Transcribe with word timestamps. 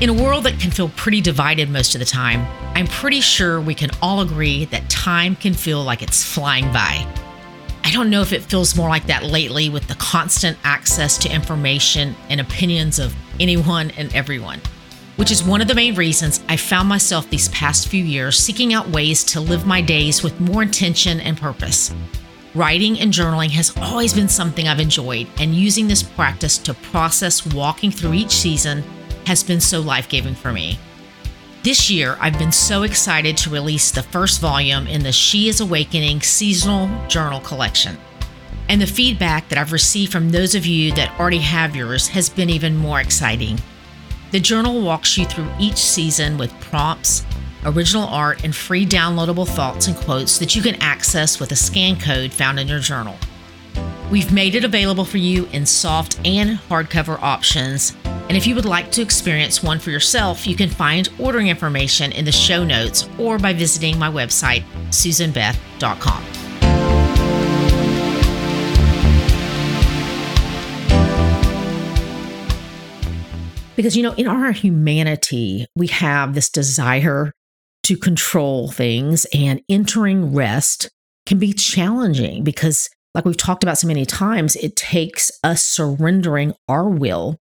In 0.00 0.10
a 0.10 0.12
world 0.12 0.44
that 0.44 0.60
can 0.60 0.70
feel 0.70 0.90
pretty 0.90 1.20
divided 1.20 1.70
most 1.70 1.96
of 1.96 1.98
the 1.98 2.04
time, 2.04 2.46
I'm 2.76 2.86
pretty 2.86 3.20
sure 3.20 3.60
we 3.60 3.74
can 3.74 3.90
all 4.00 4.20
agree 4.20 4.64
that 4.66 4.88
time 4.88 5.34
can 5.34 5.54
feel 5.54 5.82
like 5.82 6.02
it's 6.02 6.22
flying 6.22 6.72
by. 6.72 7.04
I 7.82 7.90
don't 7.90 8.08
know 8.08 8.20
if 8.20 8.32
it 8.32 8.44
feels 8.44 8.76
more 8.76 8.88
like 8.88 9.08
that 9.08 9.24
lately 9.24 9.68
with 9.68 9.88
the 9.88 9.96
constant 9.96 10.56
access 10.62 11.18
to 11.18 11.34
information 11.34 12.14
and 12.28 12.40
opinions 12.40 13.00
of 13.00 13.12
anyone 13.40 13.90
and 13.96 14.14
everyone, 14.14 14.60
which 15.16 15.32
is 15.32 15.42
one 15.42 15.60
of 15.60 15.66
the 15.66 15.74
main 15.74 15.96
reasons 15.96 16.44
I 16.48 16.56
found 16.56 16.88
myself 16.88 17.28
these 17.28 17.48
past 17.48 17.88
few 17.88 18.04
years 18.04 18.38
seeking 18.38 18.74
out 18.74 18.88
ways 18.90 19.24
to 19.24 19.40
live 19.40 19.66
my 19.66 19.80
days 19.80 20.22
with 20.22 20.38
more 20.38 20.62
intention 20.62 21.18
and 21.18 21.36
purpose. 21.36 21.92
Writing 22.54 23.00
and 23.00 23.12
journaling 23.12 23.50
has 23.50 23.76
always 23.78 24.14
been 24.14 24.28
something 24.28 24.68
I've 24.68 24.78
enjoyed, 24.78 25.26
and 25.40 25.56
using 25.56 25.88
this 25.88 26.04
practice 26.04 26.56
to 26.58 26.74
process 26.74 27.44
walking 27.44 27.90
through 27.90 28.14
each 28.14 28.30
season 28.30 28.84
has 29.28 29.44
been 29.44 29.60
so 29.60 29.78
life 29.78 30.08
giving 30.08 30.34
for 30.34 30.52
me. 30.52 30.78
This 31.62 31.90
year, 31.90 32.16
I've 32.18 32.38
been 32.38 32.50
so 32.50 32.82
excited 32.82 33.36
to 33.38 33.50
release 33.50 33.90
the 33.90 34.02
first 34.02 34.40
volume 34.40 34.86
in 34.86 35.02
the 35.02 35.12
She 35.12 35.48
is 35.48 35.60
Awakening 35.60 36.22
seasonal 36.22 36.88
journal 37.08 37.40
collection. 37.40 37.98
And 38.70 38.80
the 38.80 38.86
feedback 38.86 39.50
that 39.50 39.58
I've 39.58 39.72
received 39.72 40.12
from 40.12 40.30
those 40.30 40.54
of 40.54 40.64
you 40.64 40.92
that 40.92 41.18
already 41.20 41.40
have 41.40 41.76
yours 41.76 42.08
has 42.08 42.30
been 42.30 42.48
even 42.48 42.74
more 42.74 43.00
exciting. 43.02 43.60
The 44.30 44.40
journal 44.40 44.80
walks 44.80 45.18
you 45.18 45.26
through 45.26 45.50
each 45.60 45.76
season 45.76 46.38
with 46.38 46.58
prompts, 46.60 47.26
original 47.66 48.08
art, 48.08 48.44
and 48.44 48.56
free 48.56 48.86
downloadable 48.86 49.46
thoughts 49.46 49.88
and 49.88 49.96
quotes 49.96 50.38
that 50.38 50.56
you 50.56 50.62
can 50.62 50.76
access 50.76 51.38
with 51.38 51.52
a 51.52 51.56
scan 51.56 52.00
code 52.00 52.32
found 52.32 52.58
in 52.58 52.66
your 52.66 52.80
journal. 52.80 53.16
We've 54.10 54.32
made 54.32 54.54
it 54.54 54.64
available 54.64 55.04
for 55.04 55.18
you 55.18 55.46
in 55.52 55.66
soft 55.66 56.18
and 56.26 56.58
hardcover 56.70 57.20
options 57.20 57.94
and 58.28 58.36
if 58.36 58.46
you 58.46 58.54
would 58.54 58.66
like 58.66 58.92
to 58.92 59.00
experience 59.00 59.62
one 59.62 59.78
for 59.78 59.90
yourself, 59.90 60.46
you 60.46 60.54
can 60.54 60.68
find 60.68 61.08
ordering 61.18 61.48
information 61.48 62.12
in 62.12 62.26
the 62.26 62.32
show 62.32 62.62
notes 62.62 63.08
or 63.18 63.38
by 63.38 63.54
visiting 63.54 63.98
my 63.98 64.10
website, 64.10 64.64
susanbeth.com. 64.90 66.24
Because, 73.76 73.96
you 73.96 74.02
know, 74.02 74.12
in 74.14 74.26
our 74.26 74.52
humanity, 74.52 75.66
we 75.74 75.86
have 75.86 76.34
this 76.34 76.50
desire 76.50 77.32
to 77.84 77.96
control 77.96 78.70
things, 78.70 79.24
and 79.32 79.62
entering 79.70 80.34
rest 80.34 80.90
can 81.24 81.38
be 81.38 81.54
challenging 81.54 82.44
because, 82.44 82.90
like 83.14 83.24
we've 83.24 83.36
talked 83.36 83.62
about 83.62 83.78
so 83.78 83.86
many 83.86 84.04
times, 84.04 84.56
it 84.56 84.76
takes 84.76 85.30
us 85.42 85.62
surrendering 85.62 86.52
our 86.68 86.88
will 86.88 87.38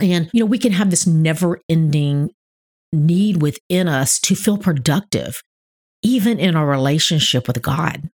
and, 0.00 0.30
you 0.32 0.40
know, 0.40 0.46
we 0.46 0.58
can 0.58 0.72
have 0.72 0.90
this 0.90 1.06
never 1.06 1.60
ending 1.68 2.30
need 2.92 3.42
within 3.42 3.88
us 3.88 4.18
to 4.20 4.34
feel 4.34 4.56
productive, 4.56 5.42
even 6.02 6.38
in 6.38 6.54
our 6.54 6.66
relationship 6.66 7.48
with 7.48 7.60
God. 7.62 8.08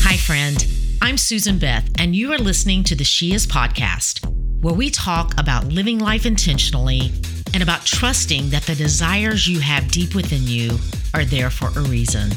Hi, 0.00 0.16
friend. 0.16 0.66
I'm 1.02 1.18
Susan 1.18 1.58
Beth, 1.58 1.90
and 1.98 2.16
you 2.16 2.32
are 2.32 2.38
listening 2.38 2.84
to 2.84 2.94
the 2.94 3.04
She 3.04 3.34
Is 3.34 3.46
podcast, 3.46 4.26
where 4.62 4.74
we 4.74 4.88
talk 4.88 5.38
about 5.38 5.66
living 5.66 5.98
life 5.98 6.24
intentionally 6.24 7.12
and 7.52 7.62
about 7.62 7.84
trusting 7.84 8.48
that 8.50 8.62
the 8.62 8.74
desires 8.74 9.46
you 9.46 9.60
have 9.60 9.90
deep 9.90 10.14
within 10.14 10.42
you 10.44 10.78
are 11.12 11.26
there 11.26 11.50
for 11.50 11.68
a 11.78 11.82
reason. 11.82 12.30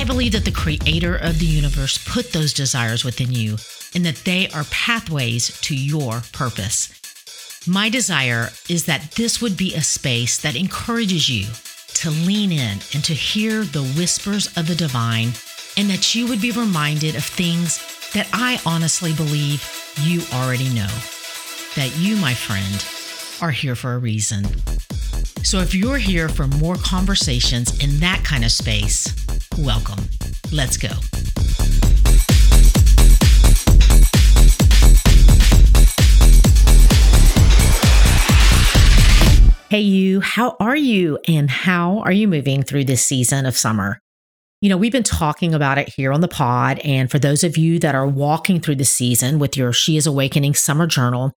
I 0.00 0.04
believe 0.04 0.32
that 0.32 0.46
the 0.46 0.50
creator 0.50 1.16
of 1.16 1.38
the 1.38 1.44
universe 1.44 1.98
put 1.98 2.32
those 2.32 2.54
desires 2.54 3.04
within 3.04 3.32
you 3.32 3.58
and 3.94 4.06
that 4.06 4.24
they 4.24 4.48
are 4.48 4.64
pathways 4.70 5.60
to 5.60 5.76
your 5.76 6.22
purpose. 6.32 6.88
My 7.68 7.90
desire 7.90 8.48
is 8.70 8.86
that 8.86 9.10
this 9.10 9.42
would 9.42 9.58
be 9.58 9.74
a 9.74 9.82
space 9.82 10.38
that 10.38 10.56
encourages 10.56 11.28
you 11.28 11.48
to 11.96 12.08
lean 12.08 12.50
in 12.50 12.78
and 12.94 13.04
to 13.04 13.12
hear 13.12 13.62
the 13.62 13.84
whispers 13.94 14.46
of 14.56 14.66
the 14.68 14.74
divine, 14.74 15.32
and 15.76 15.90
that 15.90 16.14
you 16.14 16.26
would 16.28 16.40
be 16.40 16.52
reminded 16.52 17.14
of 17.14 17.22
things 17.22 17.78
that 18.14 18.26
I 18.32 18.58
honestly 18.64 19.12
believe 19.12 19.62
you 20.00 20.22
already 20.32 20.70
know. 20.70 20.88
That 21.76 21.94
you, 21.98 22.16
my 22.16 22.32
friend, 22.32 22.86
are 23.42 23.52
here 23.52 23.76
for 23.76 23.92
a 23.92 23.98
reason. 23.98 24.46
So 25.44 25.58
if 25.58 25.74
you're 25.74 25.98
here 25.98 26.30
for 26.30 26.46
more 26.46 26.76
conversations 26.76 27.84
in 27.84 28.00
that 28.00 28.24
kind 28.24 28.44
of 28.44 28.50
space, 28.50 29.14
welcome. 29.58 30.04
Let's 30.52 30.76
go. 30.76 30.88
Hey, 39.70 39.82
you, 39.82 40.20
how 40.20 40.56
are 40.58 40.74
you? 40.74 41.18
And 41.28 41.48
how 41.48 42.00
are 42.00 42.10
you 42.10 42.26
moving 42.26 42.64
through 42.64 42.86
this 42.86 43.06
season 43.06 43.46
of 43.46 43.56
summer? 43.56 44.00
You 44.60 44.68
know, 44.68 44.76
we've 44.76 44.90
been 44.90 45.04
talking 45.04 45.54
about 45.54 45.78
it 45.78 45.88
here 45.88 46.12
on 46.12 46.20
the 46.20 46.28
pod. 46.28 46.80
And 46.80 47.08
for 47.08 47.20
those 47.20 47.44
of 47.44 47.56
you 47.56 47.78
that 47.78 47.94
are 47.94 48.06
walking 48.06 48.60
through 48.60 48.74
the 48.74 48.84
season 48.84 49.38
with 49.38 49.56
your 49.56 49.72
She 49.72 49.96
is 49.96 50.08
Awakening 50.08 50.54
Summer 50.54 50.88
Journal, 50.88 51.32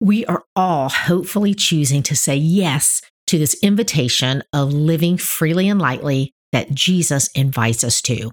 we 0.00 0.24
are 0.26 0.44
all 0.54 0.88
hopefully 0.88 1.54
choosing 1.54 2.02
to 2.04 2.14
say 2.14 2.36
yes 2.36 3.02
to 3.26 3.38
this 3.38 3.54
invitation 3.62 4.42
of 4.52 4.72
living 4.72 5.16
freely 5.16 5.68
and 5.68 5.80
lightly 5.80 6.32
that 6.52 6.74
Jesus 6.74 7.28
invites 7.34 7.82
us 7.82 8.00
to. 8.02 8.30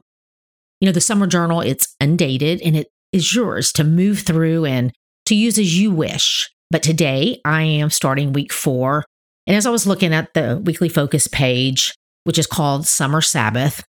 You 0.81 0.85
know, 0.85 0.91
the 0.91 1.01
summer 1.01 1.27
journal, 1.27 1.61
it's 1.61 1.95
undated 1.99 2.61
and 2.61 2.75
it 2.75 2.87
is 3.11 3.33
yours 3.33 3.71
to 3.73 3.83
move 3.83 4.19
through 4.19 4.65
and 4.65 4.93
to 5.25 5.35
use 5.35 5.57
as 5.57 5.79
you 5.79 5.91
wish. 5.91 6.49
But 6.71 6.83
today 6.83 7.41
I 7.43 7.63
am 7.63 7.89
starting 7.89 8.33
week 8.33 8.53
four. 8.53 9.03
And 9.47 9.55
as 9.55 9.65
I 9.65 9.71
was 9.71 9.87
looking 9.87 10.13
at 10.13 10.33
the 10.33 10.61
weekly 10.63 10.89
focus 10.89 11.27
page, 11.27 11.93
which 12.23 12.37
is 12.37 12.47
called 12.47 12.87
Summer 12.87 13.21
Sabbath, 13.21 13.83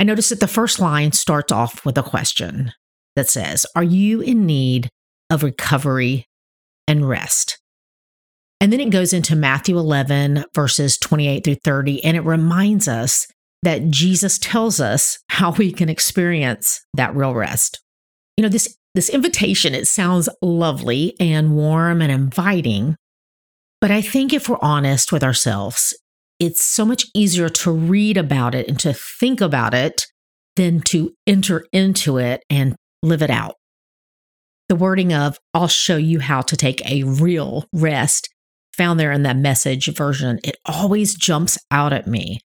I 0.00 0.04
noticed 0.04 0.30
that 0.30 0.40
the 0.40 0.48
first 0.48 0.80
line 0.80 1.12
starts 1.12 1.52
off 1.52 1.84
with 1.84 1.98
a 1.98 2.02
question 2.02 2.72
that 3.14 3.28
says, 3.28 3.66
Are 3.76 3.82
you 3.82 4.20
in 4.20 4.46
need 4.46 4.88
of 5.30 5.42
recovery 5.42 6.26
and 6.88 7.08
rest? 7.08 7.58
And 8.60 8.72
then 8.72 8.80
it 8.80 8.90
goes 8.90 9.12
into 9.12 9.36
Matthew 9.36 9.78
11, 9.78 10.44
verses 10.54 10.96
28 10.96 11.44
through 11.44 11.56
30, 11.56 12.04
and 12.04 12.16
it 12.16 12.20
reminds 12.20 12.88
us 12.88 13.26
that 13.62 13.90
Jesus 13.90 14.38
tells 14.38 14.80
us 14.80 15.18
how 15.28 15.52
we 15.52 15.72
can 15.72 15.88
experience 15.88 16.84
that 16.94 17.14
real 17.14 17.34
rest. 17.34 17.80
You 18.36 18.42
know, 18.42 18.48
this, 18.48 18.76
this 18.94 19.08
invitation, 19.08 19.74
it 19.74 19.86
sounds 19.86 20.28
lovely 20.40 21.14
and 21.20 21.54
warm 21.54 22.02
and 22.02 22.10
inviting, 22.10 22.96
but 23.80 23.90
I 23.90 24.00
think 24.00 24.32
if 24.32 24.48
we're 24.48 24.58
honest 24.60 25.12
with 25.12 25.22
ourselves, 25.24 25.96
it's 26.38 26.64
so 26.64 26.84
much 26.84 27.06
easier 27.14 27.48
to 27.48 27.70
read 27.70 28.16
about 28.16 28.54
it 28.54 28.68
and 28.68 28.78
to 28.80 28.92
think 28.92 29.40
about 29.40 29.74
it 29.74 30.06
than 30.56 30.80
to 30.80 31.12
enter 31.26 31.64
into 31.72 32.18
it 32.18 32.42
and 32.50 32.74
live 33.02 33.22
it 33.22 33.30
out. 33.30 33.54
The 34.68 34.76
wording 34.76 35.12
of, 35.12 35.38
I'll 35.54 35.68
show 35.68 35.96
you 35.96 36.20
how 36.20 36.40
to 36.42 36.56
take 36.56 36.84
a 36.90 37.04
real 37.04 37.66
rest 37.72 38.28
found 38.76 38.98
there 38.98 39.12
in 39.12 39.22
that 39.22 39.36
message 39.36 39.86
version, 39.94 40.40
it 40.44 40.56
always 40.64 41.14
jumps 41.14 41.58
out 41.70 41.92
at 41.92 42.06
me 42.06 42.40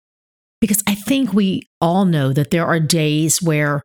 because 0.62 0.84
I 0.88 0.96
think 0.96 1.34
we 1.34 1.68
all 1.82 2.06
know 2.06 2.34
that 2.34 2.52
there 2.52 2.66
are 2.66 2.80
days 2.80 3.42
where 3.42 3.82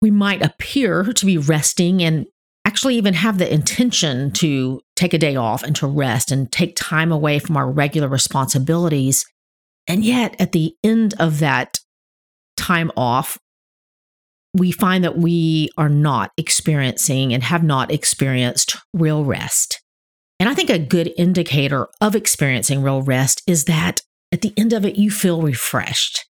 we 0.00 0.10
might 0.10 0.42
appear 0.42 1.04
to 1.04 1.26
be 1.26 1.38
resting 1.38 2.02
and 2.02 2.26
actually 2.64 2.96
even 2.96 3.14
have 3.14 3.38
the 3.38 3.52
intention 3.52 4.30
to 4.32 4.80
take 4.94 5.14
a 5.14 5.18
day 5.18 5.36
off 5.36 5.62
and 5.62 5.74
to 5.76 5.86
rest 5.86 6.30
and 6.30 6.50
take 6.52 6.76
time 6.76 7.10
away 7.10 7.38
from 7.38 7.56
our 7.56 7.70
regular 7.70 8.08
responsibilities. 8.08 9.24
And 9.86 10.04
yet, 10.04 10.36
at 10.38 10.52
the 10.52 10.74
end 10.84 11.14
of 11.18 11.38
that 11.38 11.80
time 12.56 12.92
off, 12.96 13.38
we 14.54 14.72
find 14.72 15.04
that 15.04 15.16
we 15.16 15.70
are 15.78 15.88
not 15.88 16.32
experiencing 16.36 17.32
and 17.32 17.42
have 17.42 17.62
not 17.62 17.90
experienced 17.90 18.76
real 18.92 19.24
rest. 19.24 19.82
And 20.40 20.48
I 20.48 20.54
think 20.54 20.70
a 20.70 20.78
good 20.78 21.12
indicator 21.16 21.88
of 22.00 22.14
experiencing 22.14 22.82
real 22.82 23.02
rest 23.02 23.42
is 23.46 23.64
that 23.64 24.02
at 24.32 24.42
the 24.42 24.52
end 24.56 24.72
of 24.72 24.84
it, 24.84 24.96
you 24.96 25.10
feel 25.10 25.42
refreshed. 25.42 26.26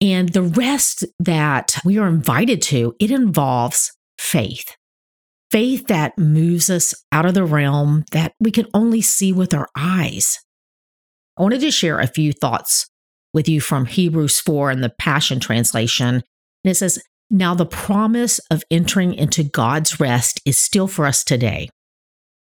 And 0.00 0.30
the 0.30 0.42
rest 0.42 1.04
that 1.18 1.76
we 1.84 1.98
are 1.98 2.08
invited 2.08 2.62
to, 2.62 2.94
it 2.98 3.10
involves 3.10 3.92
faith. 4.18 4.76
Faith 5.50 5.86
that 5.88 6.16
moves 6.16 6.70
us 6.70 6.94
out 7.12 7.26
of 7.26 7.34
the 7.34 7.44
realm 7.44 8.04
that 8.12 8.34
we 8.40 8.50
can 8.50 8.66
only 8.72 9.02
see 9.02 9.32
with 9.32 9.52
our 9.52 9.68
eyes. 9.76 10.38
I 11.36 11.42
wanted 11.42 11.60
to 11.60 11.70
share 11.70 11.98
a 11.98 12.06
few 12.06 12.32
thoughts 12.32 12.88
with 13.34 13.48
you 13.48 13.60
from 13.60 13.86
Hebrews 13.86 14.40
4 14.40 14.70
in 14.70 14.80
the 14.80 14.92
Passion 14.98 15.40
Translation. 15.40 16.16
And 16.16 16.70
it 16.70 16.76
says, 16.76 17.02
Now 17.30 17.54
the 17.54 17.66
promise 17.66 18.38
of 18.50 18.62
entering 18.70 19.14
into 19.14 19.42
God's 19.42 20.00
rest 20.00 20.40
is 20.44 20.58
still 20.58 20.86
for 20.86 21.06
us 21.06 21.24
today. 21.24 21.68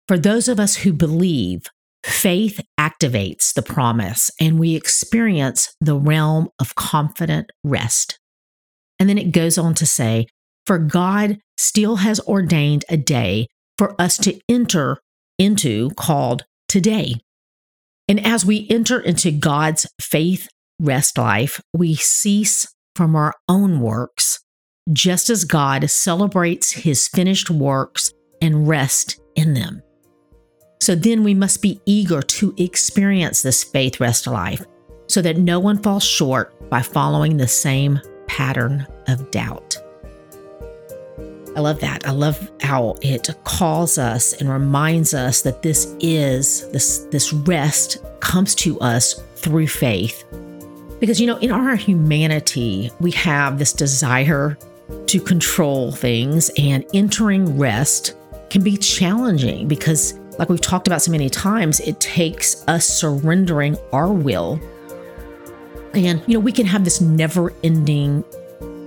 For 0.08 0.18
those 0.18 0.48
of 0.48 0.58
us 0.58 0.76
who 0.76 0.92
believe, 0.92 1.66
faith 2.04 2.60
activates 2.78 3.52
the 3.54 3.62
promise 3.62 4.30
and 4.40 4.58
we 4.58 4.74
experience 4.74 5.74
the 5.80 5.96
realm 5.96 6.48
of 6.58 6.74
confident 6.74 7.50
rest. 7.64 8.18
And 8.98 9.08
then 9.08 9.18
it 9.18 9.32
goes 9.32 9.58
on 9.58 9.74
to 9.74 9.86
say, 9.86 10.26
For 10.66 10.78
God 10.78 11.38
still 11.56 11.96
has 11.96 12.20
ordained 12.20 12.84
a 12.88 12.96
day 12.96 13.48
for 13.78 14.00
us 14.00 14.16
to 14.18 14.38
enter 14.48 14.98
into 15.38 15.90
called 15.96 16.44
today. 16.68 17.14
And 18.08 18.24
as 18.24 18.44
we 18.44 18.66
enter 18.68 19.00
into 19.00 19.30
God's 19.30 19.86
faith 20.00 20.48
rest 20.80 21.18
life, 21.18 21.60
we 21.72 21.94
cease 21.94 22.66
from 22.94 23.16
our 23.16 23.34
own 23.48 23.80
works, 23.80 24.40
just 24.92 25.30
as 25.30 25.44
God 25.44 25.88
celebrates 25.90 26.72
his 26.72 27.08
finished 27.08 27.50
works 27.50 28.12
and 28.40 28.68
rest 28.68 29.20
in 29.34 29.54
them. 29.54 29.82
So 30.82 30.96
then 30.96 31.22
we 31.22 31.32
must 31.32 31.62
be 31.62 31.80
eager 31.86 32.20
to 32.22 32.52
experience 32.58 33.40
this 33.40 33.62
faith 33.62 34.00
rest 34.00 34.26
life 34.26 34.64
so 35.06 35.22
that 35.22 35.36
no 35.36 35.60
one 35.60 35.80
falls 35.80 36.02
short 36.02 36.68
by 36.70 36.82
following 36.82 37.36
the 37.36 37.46
same 37.46 38.00
pattern 38.26 38.84
of 39.06 39.30
doubt. 39.30 39.76
I 41.54 41.60
love 41.60 41.78
that. 41.82 42.04
I 42.04 42.10
love 42.10 42.50
how 42.62 42.96
it 43.00 43.28
calls 43.44 43.96
us 43.96 44.32
and 44.32 44.50
reminds 44.50 45.14
us 45.14 45.42
that 45.42 45.62
this 45.62 45.94
is 46.00 46.68
this 46.72 47.06
this 47.12 47.32
rest 47.32 47.98
comes 48.18 48.52
to 48.56 48.80
us 48.80 49.22
through 49.36 49.68
faith. 49.68 50.24
Because 50.98 51.20
you 51.20 51.28
know, 51.28 51.36
in 51.36 51.52
our 51.52 51.76
humanity, 51.76 52.90
we 52.98 53.12
have 53.12 53.60
this 53.60 53.72
desire 53.72 54.58
to 55.06 55.20
control 55.20 55.92
things 55.92 56.50
and 56.58 56.84
entering 56.92 57.56
rest 57.56 58.16
can 58.50 58.64
be 58.64 58.76
challenging 58.76 59.68
because 59.68 60.18
like 60.38 60.48
we've 60.48 60.60
talked 60.60 60.86
about 60.86 61.02
so 61.02 61.10
many 61.10 61.28
times, 61.28 61.80
it 61.80 62.00
takes 62.00 62.66
us 62.68 62.86
surrendering 62.86 63.76
our 63.92 64.12
will. 64.12 64.60
And 65.94 66.22
you 66.26 66.34
know, 66.34 66.40
we 66.40 66.52
can 66.52 66.66
have 66.66 66.84
this 66.84 67.00
never-ending 67.00 68.24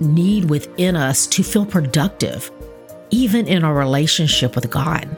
need 0.00 0.50
within 0.50 0.96
us 0.96 1.26
to 1.28 1.42
feel 1.42 1.64
productive 1.64 2.50
even 3.10 3.46
in 3.46 3.64
our 3.64 3.74
relationship 3.74 4.54
with 4.54 4.70
God. 4.70 5.08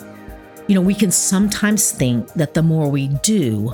You 0.66 0.74
know, 0.74 0.82
we 0.82 0.94
can 0.94 1.10
sometimes 1.10 1.90
think 1.90 2.32
that 2.34 2.52
the 2.52 2.62
more 2.62 2.90
we 2.90 3.08
do, 3.22 3.72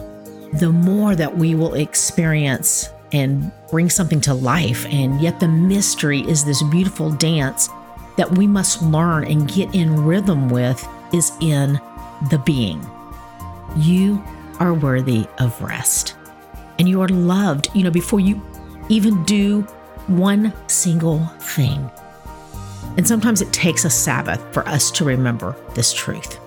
the 0.55 0.71
more 0.71 1.17
that 1.17 1.37
we 1.37 1.57
will 1.57 1.75
experience 1.75 2.89
and 3.13 3.51
bring 3.71 3.91
something 3.91 4.21
to 4.23 4.35
life. 4.35 4.87
And 4.87 5.21
yet, 5.21 5.41
the 5.41 5.49
mystery 5.49 6.21
is 6.21 6.45
this 6.45 6.63
beautiful 6.65 7.11
dance 7.11 7.69
that 8.17 8.31
we 8.39 8.47
must 8.47 8.83
learn 8.83 9.25
and 9.25 9.53
get 9.53 9.75
in 9.75 10.05
rhythm 10.05 10.49
with 10.49 10.87
is 11.13 11.33
in 11.41 11.81
the 12.31 12.39
being. 12.39 12.85
You 13.77 14.23
are 14.61 14.75
worthy 14.75 15.27
of 15.39 15.61
rest. 15.63 16.17
And 16.79 16.89
you 16.89 17.01
are 17.03 17.09
loved, 17.09 17.69
you 17.75 17.85
know, 17.85 17.91
before 17.91 18.21
you 18.21 18.41
even 18.89 19.25
do 19.25 19.63
one 20.07 20.53
single 20.69 21.25
thing. 21.39 21.91
And 22.97 23.07
sometimes 23.07 23.41
it 23.41 23.53
takes 23.53 23.85
a 23.85 23.91
Sabbath 23.91 24.43
for 24.53 24.67
us 24.69 24.91
to 24.93 25.05
remember 25.05 25.57
this 25.75 25.93
truth. 25.93 26.39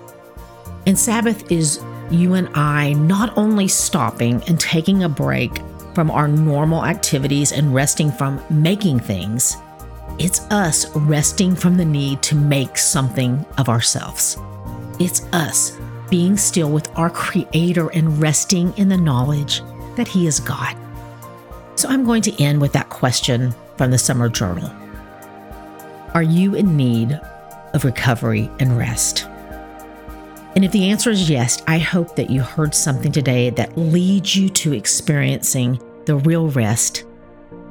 And 0.86 0.98
Sabbath 0.98 1.50
is 1.50 1.80
you 2.10 2.34
and 2.34 2.48
I 2.54 2.94
not 2.94 3.36
only 3.36 3.68
stopping 3.68 4.42
and 4.48 4.58
taking 4.58 5.02
a 5.02 5.08
break 5.08 5.60
from 5.94 6.10
our 6.10 6.28
normal 6.28 6.84
activities 6.84 7.52
and 7.52 7.74
resting 7.74 8.10
from 8.10 8.42
making 8.48 9.00
things, 9.00 9.56
it's 10.18 10.40
us 10.50 10.88
resting 10.96 11.54
from 11.54 11.76
the 11.76 11.84
need 11.84 12.22
to 12.22 12.34
make 12.34 12.78
something 12.78 13.44
of 13.58 13.68
ourselves. 13.68 14.38
It's 14.98 15.24
us 15.32 15.78
being 16.10 16.36
still 16.36 16.70
with 16.70 16.90
our 16.96 17.10
Creator 17.10 17.88
and 17.90 18.20
resting 18.20 18.76
in 18.76 18.88
the 18.88 18.96
knowledge 18.96 19.62
that 19.96 20.08
He 20.08 20.26
is 20.26 20.40
God. 20.40 20.76
So 21.76 21.88
I'm 21.88 22.04
going 22.04 22.22
to 22.22 22.42
end 22.42 22.60
with 22.60 22.72
that 22.72 22.88
question 22.88 23.54
from 23.76 23.90
the 23.90 23.98
Summer 23.98 24.28
Journal. 24.28 24.70
Are 26.14 26.22
you 26.22 26.54
in 26.54 26.76
need 26.76 27.12
of 27.74 27.84
recovery 27.84 28.50
and 28.58 28.76
rest? 28.76 29.26
And 30.56 30.64
if 30.64 30.72
the 30.72 30.90
answer 30.90 31.10
is 31.10 31.30
yes, 31.30 31.62
I 31.68 31.78
hope 31.78 32.16
that 32.16 32.30
you 32.30 32.40
heard 32.40 32.74
something 32.74 33.12
today 33.12 33.50
that 33.50 33.78
leads 33.78 34.34
you 34.34 34.48
to 34.48 34.72
experiencing 34.72 35.80
the 36.06 36.16
real 36.16 36.48
rest 36.48 37.04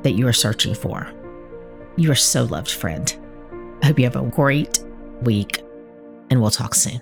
that 0.03 0.11
you 0.11 0.27
are 0.27 0.33
searching 0.33 0.73
for. 0.73 1.11
You 1.97 2.11
are 2.11 2.15
so 2.15 2.45
loved, 2.45 2.71
friend. 2.71 3.13
I 3.81 3.87
hope 3.87 3.99
you 3.99 4.05
have 4.05 4.15
a 4.15 4.21
great 4.21 4.85
week, 5.23 5.63
and 6.29 6.39
we'll 6.39 6.51
talk 6.51 6.75
soon. 6.75 7.01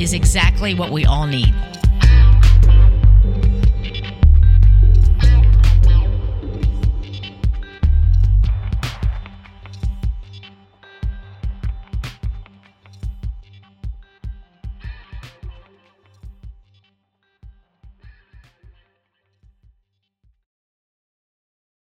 is 0.00 0.12
exactly 0.12 0.74
what 0.74 0.90
we 0.90 1.04
all 1.04 1.26
need. 1.26 1.54